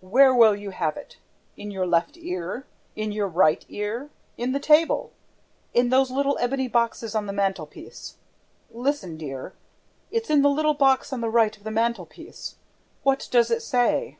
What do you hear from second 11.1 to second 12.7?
on the right of the mantelpiece: